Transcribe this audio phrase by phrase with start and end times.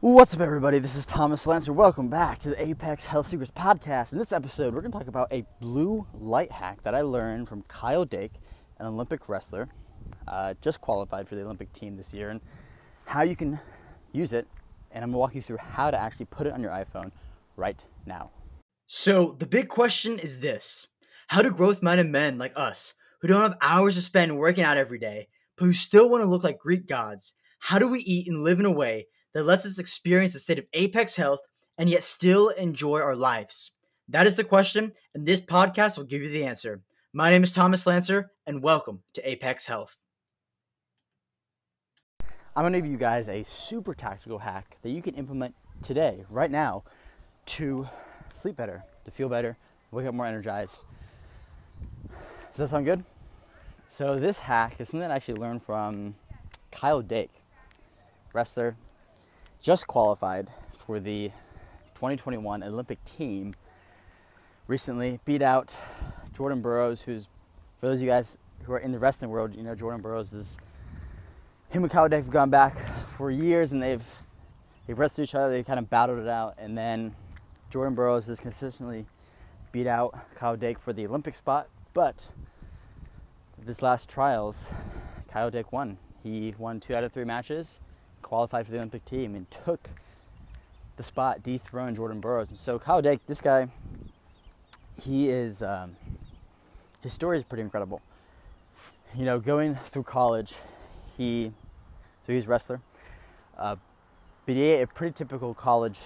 [0.00, 0.78] What's up, everybody?
[0.78, 1.72] This is Thomas Lancer.
[1.72, 4.12] Welcome back to the Apex Health Secrets Podcast.
[4.12, 7.48] In this episode, we're going to talk about a blue light hack that I learned
[7.48, 8.34] from Kyle Dake,
[8.78, 9.68] an Olympic wrestler,
[10.28, 12.40] uh, just qualified for the Olympic team this year, and
[13.06, 13.58] how you can
[14.12, 14.46] use it.
[14.92, 17.10] And I'm going to walk you through how to actually put it on your iPhone
[17.56, 18.30] right now.
[18.86, 20.86] So, the big question is this
[21.26, 24.76] How do growth minded men like us, who don't have hours to spend working out
[24.76, 25.26] every day,
[25.56, 28.60] but who still want to look like Greek gods, how do we eat and live
[28.60, 31.40] in a way that lets us experience a state of apex health
[31.76, 33.72] and yet still enjoy our lives?
[34.08, 36.82] That is the question, and this podcast will give you the answer.
[37.12, 39.98] My name is Thomas Lancer, and welcome to Apex Health.
[42.56, 46.24] I'm going to give you guys a super tactical hack that you can implement today,
[46.28, 46.84] right now,
[47.46, 47.88] to
[48.32, 49.56] sleep better, to feel better,
[49.90, 50.82] wake up more energized.
[52.52, 53.04] Does that sound good?
[53.88, 56.14] So, this hack is something I actually learned from
[56.72, 57.30] Kyle Dake,
[58.32, 58.76] wrestler,
[59.60, 61.30] just qualified for the
[61.94, 63.54] 2021 Olympic team.
[64.66, 65.76] Recently beat out
[66.32, 67.28] Jordan Burroughs, who's,
[67.78, 70.32] for those of you guys who are in the wrestling world, you know Jordan Burroughs
[70.32, 70.56] is,
[71.70, 72.76] him and Kyle Dake have gone back
[73.08, 74.04] for years and they've,
[74.86, 77.14] they've wrestled each other, they kind of battled it out, and then
[77.70, 79.06] Jordan Burroughs has consistently
[79.72, 82.28] beat out Kyle Dake for the Olympic spot, but
[83.58, 84.72] this last trials,
[85.28, 85.98] Kyle Dake won.
[86.22, 87.80] He won two out of three matches
[88.28, 89.88] qualified for the Olympic team and took
[90.96, 92.50] the spot, dethroned Jordan Burroughs.
[92.50, 93.68] And so Kyle Dake, this guy,
[95.00, 95.96] he is, um,
[97.00, 98.02] his story is pretty incredible.
[99.16, 100.56] You know, going through college,
[101.16, 101.52] he,
[102.26, 102.80] so he's a wrestler,
[103.56, 103.76] uh,
[104.44, 106.00] but he ate a pretty typical college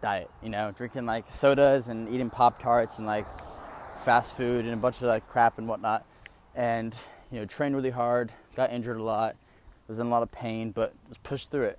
[0.00, 3.26] diet, you know, drinking like sodas and eating Pop Tarts and like
[4.04, 6.04] fast food and a bunch of like crap and whatnot.
[6.56, 6.92] And,
[7.30, 9.36] you know, trained really hard, got injured a lot,
[9.88, 11.78] was in a lot of pain, but just pushed through it,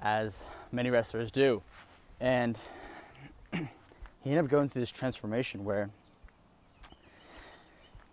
[0.00, 1.62] as many wrestlers do.
[2.20, 2.58] And
[3.52, 3.60] he
[4.24, 5.90] ended up going through this transformation where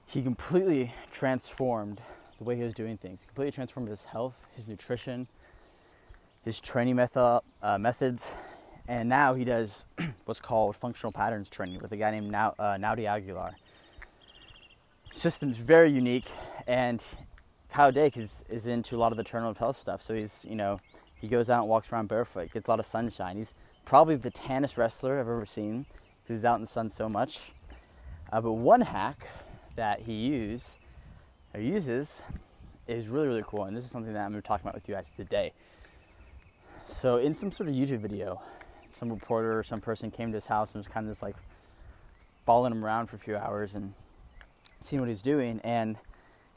[0.05, 2.01] he completely transformed
[2.37, 3.21] the way he was doing things.
[3.25, 5.27] Completely transformed his health, his nutrition,
[6.43, 8.33] his training method, uh, methods,
[8.87, 9.85] and now he does
[10.25, 13.55] what's called functional patterns training with a guy named now, uh, Naudi Aguilar.
[15.11, 16.29] System's very unique,
[16.67, 17.03] and
[17.69, 20.01] Kyle Dake is, is into a lot of the Eternal of Health stuff.
[20.01, 20.79] So he's, you know,
[21.15, 23.37] he goes out and walks around barefoot, gets a lot of sunshine.
[23.37, 23.55] He's
[23.85, 25.85] probably the tannest wrestler I've ever seen
[26.23, 27.51] because he's out in the sun so much.
[28.31, 29.27] Uh, but one hack
[29.75, 30.57] that he
[31.53, 32.21] or uses
[32.87, 33.63] is really, really cool.
[33.63, 35.53] And this is something that I'm going to be talking about with you guys today.
[36.87, 38.41] So, in some sort of YouTube video,
[38.91, 41.35] some reporter or some person came to his house and was kind of just like
[42.45, 43.93] following him around for a few hours and
[44.79, 45.59] seeing what he's doing.
[45.63, 45.97] And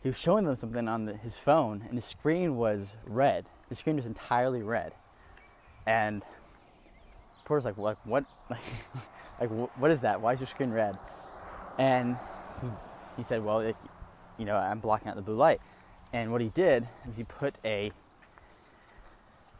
[0.02, 3.46] he was showing them something on the, his phone, and his screen was red.
[3.68, 4.94] The screen was entirely red,
[5.86, 6.24] and
[7.44, 7.98] Porter's like, "What?
[8.04, 8.24] What?
[9.40, 10.20] Like, like what is that?
[10.20, 10.98] Why is your screen red?"
[11.78, 12.16] And
[12.60, 12.68] he,
[13.18, 13.76] he said, "Well, it,
[14.38, 15.60] you know, I'm blocking out the blue light."
[16.12, 17.92] And what he did is he put a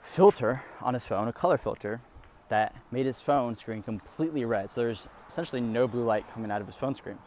[0.02, 2.00] filter on his phone, a color filter,
[2.48, 4.70] that made his phone screen completely red.
[4.70, 7.18] So there's essentially no blue light coming out of his phone screen.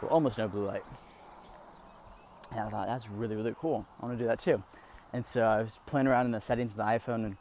[0.00, 0.84] Well, almost no blue light.
[2.50, 3.86] And I thought that's really really cool.
[4.00, 4.62] I want to do that too.
[5.12, 7.36] And so I was playing around in the settings of the iPhone and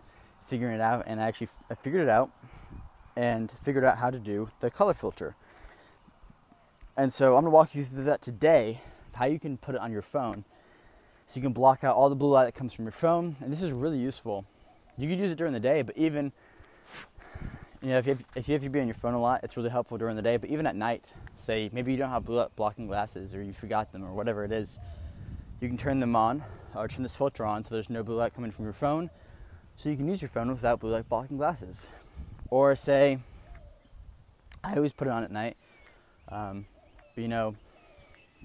[0.47, 2.31] figuring it out, and I actually I figured it out
[3.15, 5.35] and figured out how to do the color filter.
[6.97, 8.81] And so I'm gonna walk you through that today,
[9.13, 10.45] how you can put it on your phone,
[11.27, 13.35] so you can block out all the blue light that comes from your phone.
[13.39, 14.45] And this is really useful.
[14.97, 16.33] You can use it during the day, but even
[17.81, 19.41] you know, if you, have, if you have to be on your phone a lot,
[19.43, 20.35] it's really helpful during the day.
[20.35, 23.93] But even at night, say maybe you don't have blue blocking glasses or you forgot
[23.93, 24.79] them or whatever it is,
[25.59, 26.43] you can turn them on
[26.75, 29.09] or turn this filter on so there's no blue light coming from your phone.
[29.75, 31.87] So you can use your phone without blue light blocking glasses.
[32.49, 33.19] Or say,
[34.63, 35.57] I always put it on at night.
[36.29, 36.65] Um,
[37.15, 37.55] but you know,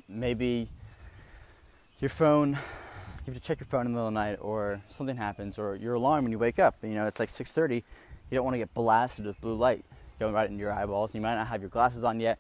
[0.09, 0.69] maybe
[2.01, 4.81] your phone, you have to check your phone in the middle of the night, or
[4.89, 6.77] something happens, or your alarm when you wake up.
[6.83, 7.83] You know, it's like 6:30
[8.31, 9.85] you don't want to get blasted with blue light
[10.19, 11.15] going right into your eyeballs.
[11.15, 12.39] You might not have your glasses on yet.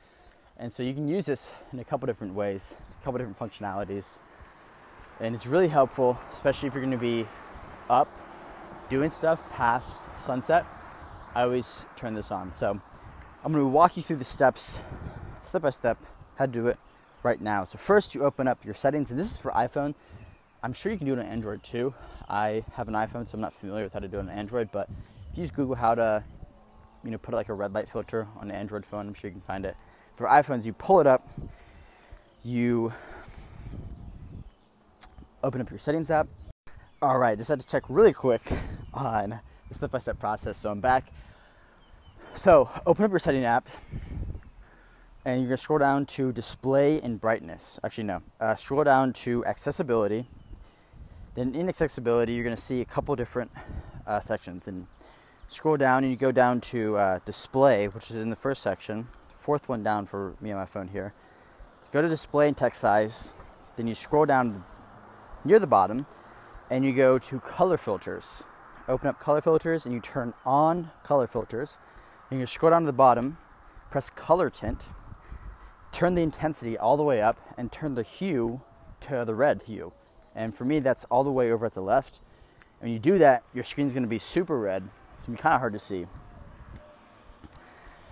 [0.56, 4.18] And so you can use this in a couple different ways, a couple different functionalities.
[5.20, 7.26] And it's really helpful, especially if you're going to be
[7.88, 8.08] up
[8.88, 10.66] doing stuff past sunset.
[11.34, 12.52] I always turn this on.
[12.52, 12.80] So
[13.44, 14.80] I'm going to walk you through the steps,
[15.42, 15.98] step by step,
[16.36, 16.78] how to do it
[17.22, 17.64] right now.
[17.64, 19.94] So first you open up your settings, and this is for iPhone.
[20.62, 21.94] I'm sure you can do it on Android too.
[22.28, 24.70] I have an iPhone, so I'm not familiar with how to do it on Android,
[24.72, 24.88] but
[25.30, 26.24] if you just Google how to,
[27.04, 29.34] you know, put like a red light filter on an Android phone, I'm sure you
[29.34, 29.76] can find it.
[30.16, 31.28] For iPhones, you pull it up,
[32.42, 32.92] you
[35.44, 36.26] open up your settings app.
[37.02, 38.40] All right, just had to check really quick
[38.94, 40.56] on the step by step process.
[40.56, 41.04] So I'm back.
[42.34, 43.68] So open up your setting app
[45.24, 47.78] and you're gonna scroll down to display and brightness.
[47.84, 50.26] Actually, no, uh, scroll down to accessibility.
[51.34, 53.50] Then in accessibility, you're gonna see a couple different
[54.06, 54.66] uh, sections.
[54.66, 54.86] And
[55.48, 59.08] scroll down and you go down to uh, display, which is in the first section,
[59.28, 61.12] fourth one down for me on my phone here.
[61.92, 63.32] Go to display and text size.
[63.76, 64.64] Then you scroll down
[65.44, 66.06] near the bottom
[66.70, 68.44] and you go to color filters.
[68.88, 71.78] Open up color filters and you turn on color filters.
[72.30, 73.38] And you scroll down to the bottom,
[73.90, 74.88] press color tint,
[75.92, 78.62] turn the intensity all the way up, and turn the hue
[79.00, 79.92] to the red hue.
[80.34, 82.20] And for me, that's all the way over at the left.
[82.80, 84.88] And when you do that, your screen's gonna be super red.
[85.18, 86.06] It's gonna be kind of hard to see.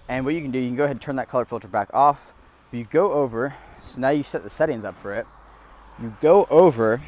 [0.09, 1.89] And what you can do, you can go ahead and turn that color filter back
[1.93, 2.35] off.
[2.71, 5.27] You go over, so now you set the settings up for it.
[6.01, 7.01] You go over